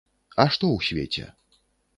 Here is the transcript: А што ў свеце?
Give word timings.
А 0.43 0.45
што 0.55 0.65
ў 0.77 0.79
свеце? 0.89 1.25